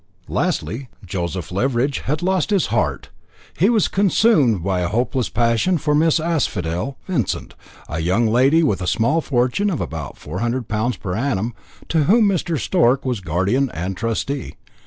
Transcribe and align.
Lastly, 0.27 0.89
Joseph 1.05 1.51
Leveridge 1.51 1.99
had 1.99 2.23
lost 2.23 2.49
his 2.49 2.65
heart. 2.73 3.09
He 3.59 3.69
was 3.69 3.87
consumed 3.87 4.63
by 4.63 4.79
a 4.81 4.87
hopeless 4.87 5.29
passion 5.29 5.77
for 5.77 5.93
Miss 5.93 6.19
Asphodel 6.19 6.97
Vincent, 7.05 7.53
a 7.87 7.99
young 7.99 8.25
lady 8.25 8.63
with 8.63 8.81
a 8.81 8.87
small 8.87 9.21
fortune 9.21 9.69
of 9.69 9.79
about 9.79 10.15
£400 10.15 10.99
per 10.99 11.13
annum, 11.15 11.53
to 11.89 12.05
whom 12.05 12.27
Mr. 12.27 12.59
Stork 12.59 13.05
was 13.05 13.19
guardian 13.19 13.69
and 13.75 13.95
trustee. 13.95 14.55